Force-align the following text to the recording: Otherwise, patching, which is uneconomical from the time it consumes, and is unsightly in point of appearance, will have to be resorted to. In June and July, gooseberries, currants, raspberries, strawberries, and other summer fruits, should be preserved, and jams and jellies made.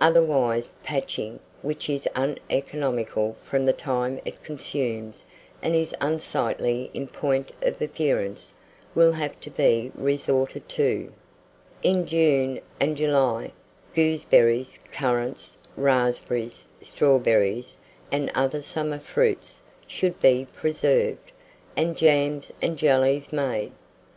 Otherwise, 0.00 0.74
patching, 0.82 1.38
which 1.62 1.88
is 1.88 2.08
uneconomical 2.16 3.36
from 3.44 3.64
the 3.64 3.72
time 3.72 4.18
it 4.24 4.42
consumes, 4.42 5.24
and 5.62 5.76
is 5.76 5.94
unsightly 6.00 6.90
in 6.92 7.06
point 7.06 7.52
of 7.62 7.80
appearance, 7.80 8.54
will 8.92 9.12
have 9.12 9.38
to 9.38 9.48
be 9.50 9.92
resorted 9.94 10.68
to. 10.68 11.12
In 11.84 12.06
June 12.08 12.60
and 12.80 12.96
July, 12.96 13.52
gooseberries, 13.94 14.80
currants, 14.90 15.56
raspberries, 15.76 16.64
strawberries, 16.82 17.76
and 18.10 18.32
other 18.34 18.60
summer 18.62 18.98
fruits, 18.98 19.62
should 19.86 20.20
be 20.20 20.48
preserved, 20.56 21.30
and 21.76 21.96
jams 21.96 22.52
and 22.60 22.76
jellies 22.78 23.32
made. 23.32 23.70